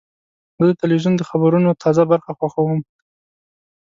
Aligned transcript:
زه 0.57 0.63
د 0.69 0.71
تلویزیون 0.81 1.13
د 1.17 1.21
خبرونو 1.29 1.69
تازه 1.83 2.03
برخه 2.11 2.31
خوښوم. 2.39 2.79